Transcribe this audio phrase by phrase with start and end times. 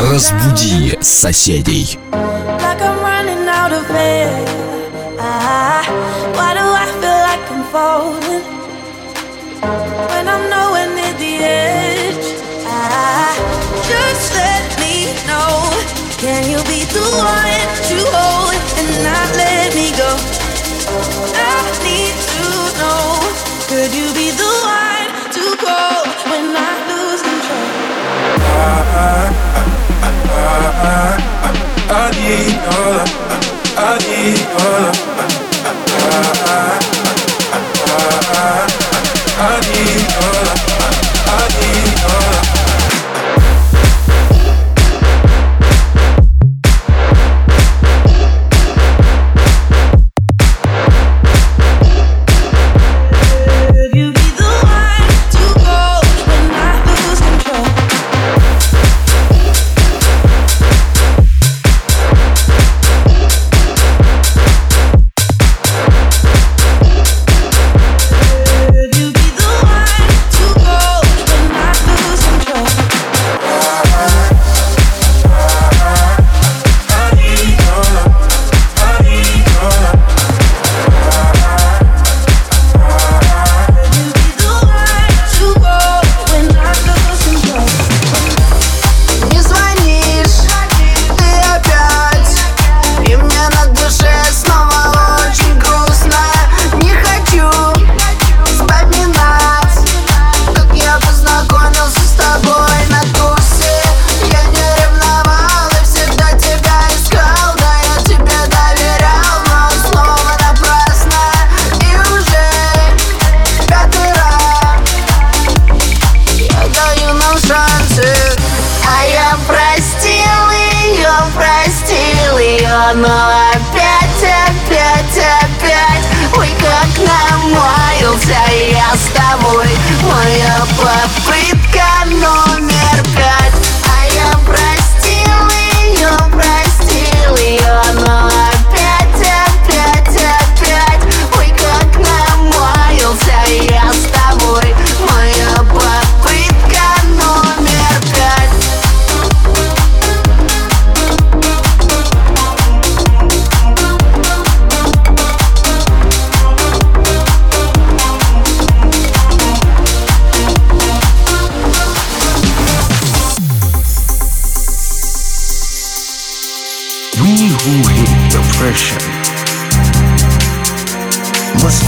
[0.00, 1.98] Разбуди соседей.
[2.76, 4.44] like I'm running out of air.
[5.18, 5.82] Ah,
[6.36, 8.44] why do I feel like I'm falling
[10.10, 12.26] when I'm nowhere near the edge?
[12.66, 13.32] Ah,
[13.90, 14.94] just let me
[15.28, 15.52] know.
[16.18, 20.10] Can you be the one to hold and not let me go?
[21.34, 21.56] I
[21.86, 22.44] need to
[22.80, 23.04] know.
[23.70, 27.68] Could you be the one to call when I lose control?
[28.56, 29.29] I
[30.31, 31.53] I, I,
[31.89, 33.09] I need all of,
[33.77, 35.27] I need all of, I,
[35.97, 36.80] I, I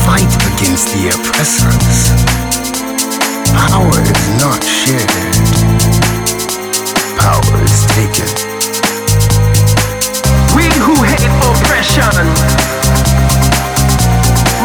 [0.05, 2.11] fight against the oppressors.
[3.55, 5.09] Power is not shared,
[7.17, 8.27] power is taken.
[10.55, 12.25] We who hate oppression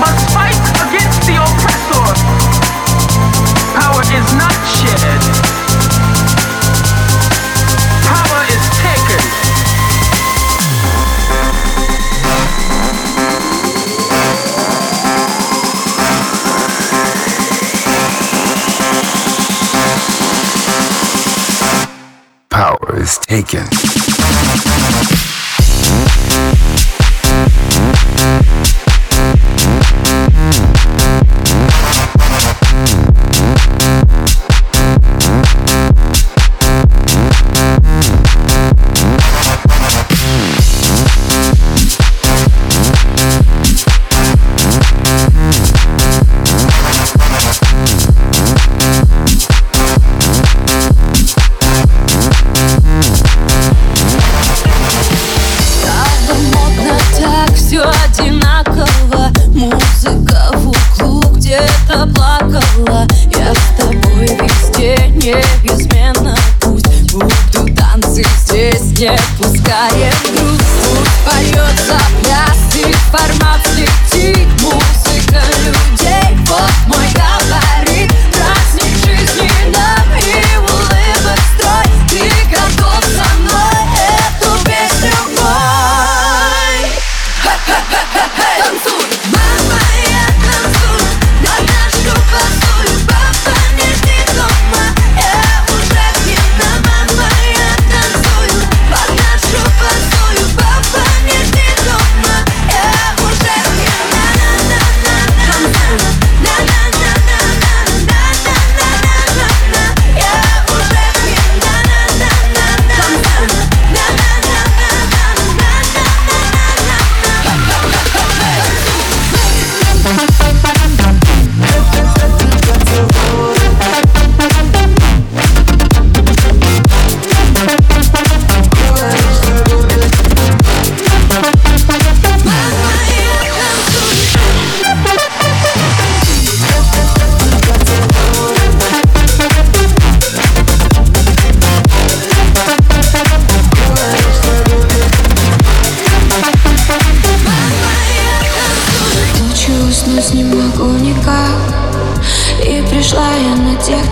[0.03, 2.09] must fight against the oppressor.
[3.79, 5.48] Power is not shared.
[23.31, 23.43] Hey
[68.99, 72.59] не пускаем грусть Пусть поется пляс
[73.13, 74.98] формат слетит Музыка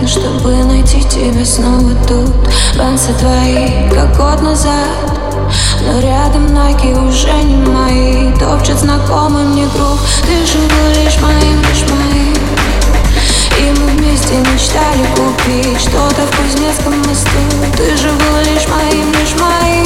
[0.07, 2.31] чтобы найти тебя снова тут.
[2.77, 4.87] Танцы твои, как год назад.
[5.85, 8.31] Но рядом ноги уже не мои.
[8.39, 12.35] Топчет знакомый мне грув Ты же был лишь моим, лишь моим.
[13.59, 17.29] И мы вместе мечтали купить Что-то в Кузнецком мосту.
[17.75, 19.85] Ты же был лишь моим, лишь моим.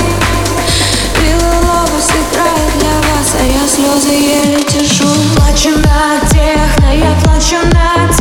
[1.19, 7.57] Белолова сыграет для вас А я слезы еле тяжу Плачу на тех, но я плачу
[7.73, 8.20] на тех.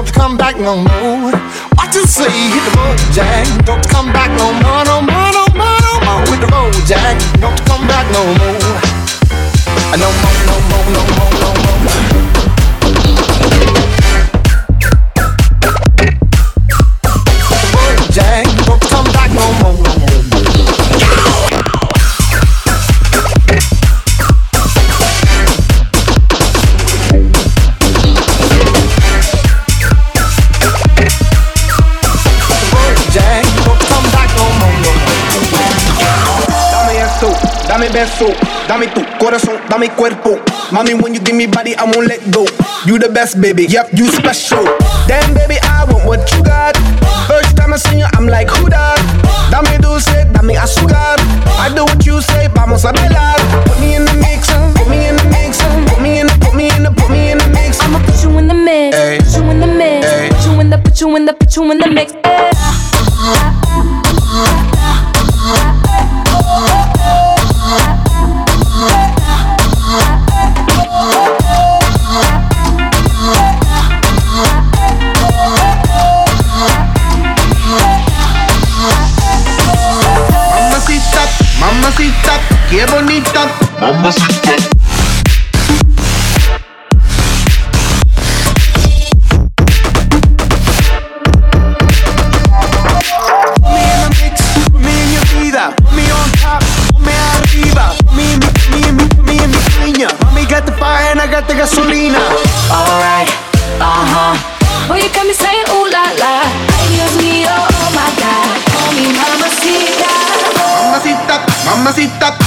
[0.00, 1.30] Don't come back no more.
[1.76, 2.24] What you say?
[2.24, 3.66] Hit the road, Jag.
[3.66, 7.20] Don't come back no more, no more, no more, no more with the road, Jag.
[7.38, 8.56] Don't come back No more,
[9.98, 10.29] no more,
[38.20, 38.32] beso,
[38.68, 40.38] dame tu corazón, dame cuerpo.
[40.70, 42.46] Mommy, when you give me body, I won't let go.
[42.86, 43.64] You the best, baby.
[43.66, 44.64] Yep, you special.
[45.06, 46.76] Damn, baby, I want what you got.
[47.26, 48.98] First time I see you, I'm like, who that?
[49.50, 51.18] Dame dulce, dame azúcar.
[51.58, 53.36] I do what you say, vamos a bailar.
[53.66, 55.58] Put me in the mix, put me in the mix,
[55.88, 57.80] put me in the, put me in the, put me in the mix.
[57.80, 59.18] I'ma put you in the mix, Ay.
[59.18, 60.28] put you in the mix, Ay.
[60.30, 62.12] put you in the, put you in the, put you in the mix.
[65.40, 65.76] Mamacita,
[82.70, 83.46] qué bonita.
[83.80, 84.79] Mamacita.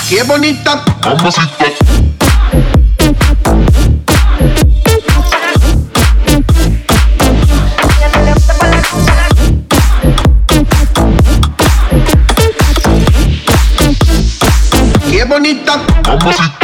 [0.10, 0.84] Qué bonita.
[1.02, 1.10] Qué
[15.10, 15.82] Qué bonita.
[16.04, 16.63] Qué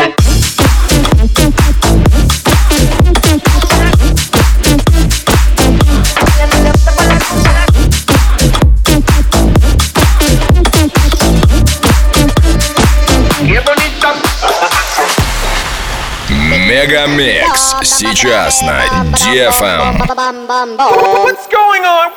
[16.68, 19.96] Мегамикс сейчас на DFM.
[20.76, 22.12] What's going on?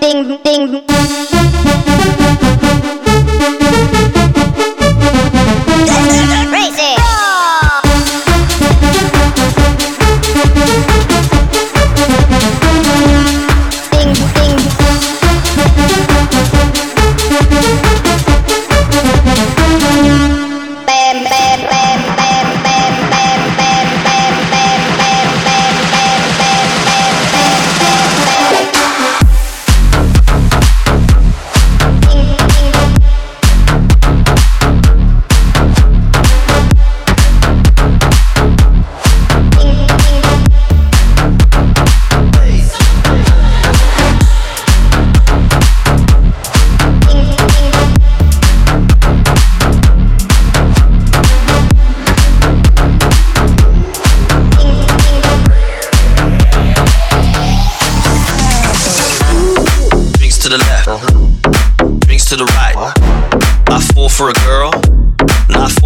[0.00, 0.97] Ding, ding.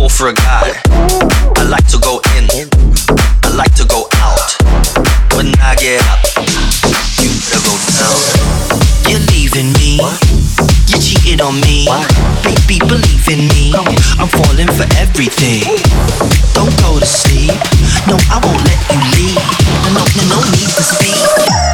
[0.09, 0.73] For a guy.
[1.57, 2.45] I like to go in,
[3.43, 4.39] I like to go out.
[5.35, 6.19] When I get up,
[7.21, 8.19] you better go down.
[9.07, 9.99] You're leaving me,
[10.87, 11.87] you cheated on me.
[12.43, 13.73] Baby, believe in me,
[14.19, 15.63] I'm falling for everything.
[16.53, 17.55] Don't go to sleep,
[18.07, 19.35] no, I won't let you leave.
[19.93, 21.72] No, no, no need to speak.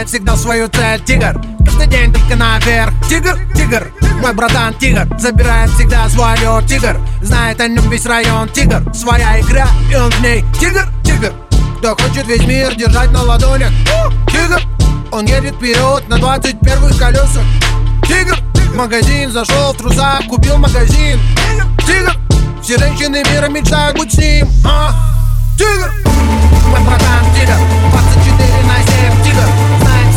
[0.00, 0.98] Знает всегда свою цель.
[1.04, 2.94] Тигр Каждый день только наверх.
[3.06, 3.92] Тигр, тигр
[4.22, 5.06] Мой братан тигр.
[5.18, 6.66] Забирает всегда свой лед.
[6.66, 8.48] Тигр Знает о нем весь район.
[8.48, 10.42] Тигр Своя игра и он в ней.
[10.58, 11.34] Тигр, тигр
[11.80, 13.72] Кто хочет весь мир держать на ладонях?
[14.28, 14.62] Тигр
[15.10, 17.44] Он едет вперед на 21 колесах.
[18.08, 21.20] Тигр В магазин зашел в трусах Купил магазин.
[21.86, 22.16] Тигр
[22.62, 24.48] Все женщины мира мечтают быть с ним?
[25.58, 25.92] Тигр
[26.70, 27.58] мой братан тигр
[27.90, 29.69] 24 на 7 тигр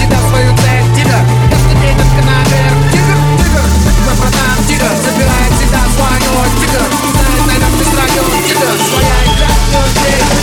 [0.04, 0.96] всегда свою цель.
[0.96, 2.78] Тигр Каждый день только наверх.
[2.92, 3.66] Тигр, тигр
[4.06, 6.44] Мой братан тигр Забирает всегда свое.
[6.60, 6.84] Тигр
[7.44, 10.43] Знает на нем весь район тигр Своя игра он здесь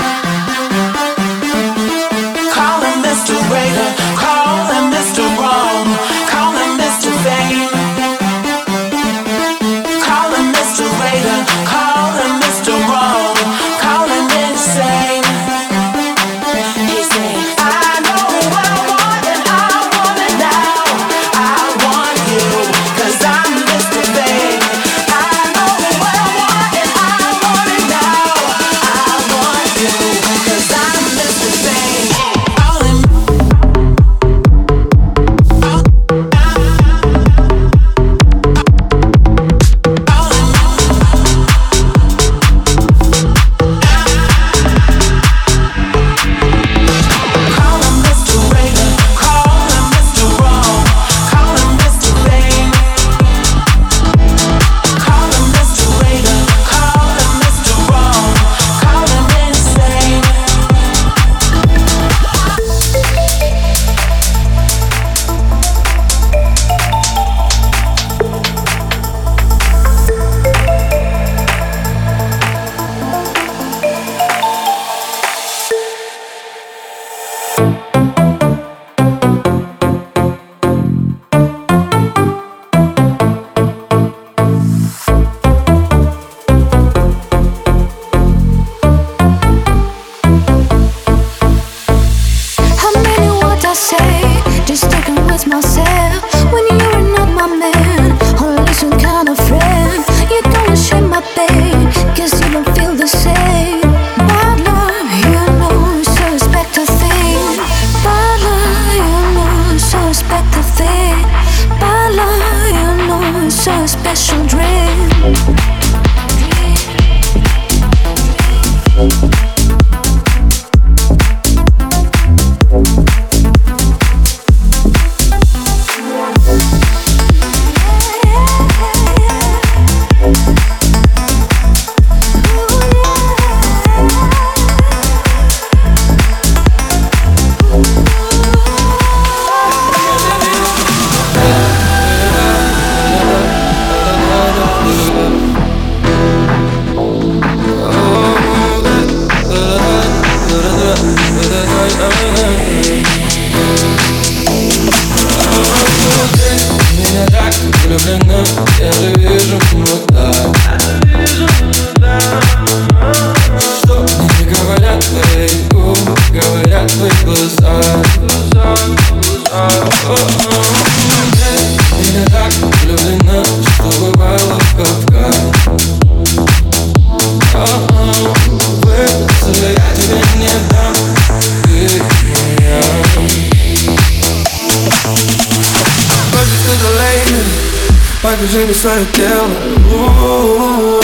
[188.71, 189.49] Мне свое тело.
[189.91, 191.01] У-у-у.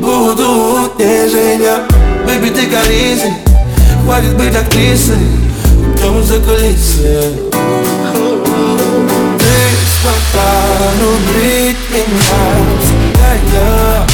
[0.00, 1.82] Буду нежен
[2.24, 3.34] Бэби, ты корисен
[4.04, 5.16] Хватит быть актрисой.
[5.96, 7.34] Идем за кулисы.
[9.38, 9.54] Ты
[9.90, 10.52] смогла
[11.00, 12.42] любить меня.
[12.80, 14.06] Всегда я,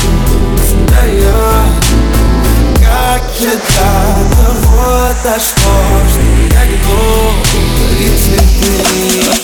[0.65, 1.45] всегда я.
[2.79, 5.77] Как же того дошло
[6.09, 6.23] Что
[6.55, 6.79] я не
[8.17, 9.44] цветы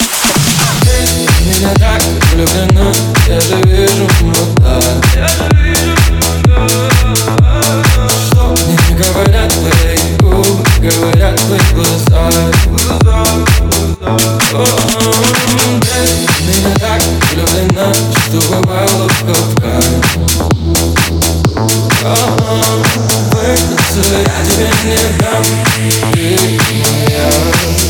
[1.61, 2.90] меня так влюблена,
[3.29, 5.05] я же вижу вот так
[8.27, 12.31] Что мне не говорят твои губы, говорят твои глаза?
[16.46, 20.01] Меня так влюблена, что бывало в Кавказе
[23.33, 25.44] Выпиться я тебе не дам,
[26.14, 26.27] ты
[26.81, 27.89] моя